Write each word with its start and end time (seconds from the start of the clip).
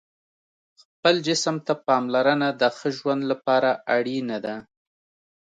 خپل 0.81 1.15
جسم 1.27 1.55
ته 1.65 1.73
پاملرنه 1.85 2.49
د 2.61 2.63
ښه 2.77 2.89
ژوند 2.97 3.21
لپاره 3.31 3.69
اړینه 3.95 4.37
ده. 4.45 4.55